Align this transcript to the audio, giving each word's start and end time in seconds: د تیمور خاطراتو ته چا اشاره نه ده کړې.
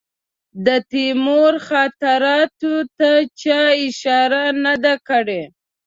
د 0.65 0.67
تیمور 0.91 1.53
خاطراتو 1.67 2.73
ته 2.97 3.09
چا 3.41 3.61
اشاره 3.85 4.43
نه 4.63 4.73
ده 4.83 4.93
کړې. 5.07 5.43